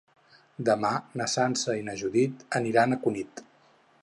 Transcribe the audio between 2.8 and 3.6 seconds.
a Cunit.